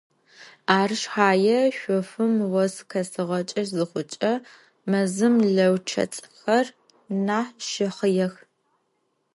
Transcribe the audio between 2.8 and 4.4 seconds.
къесыгъакӏэ зыхъукӏэ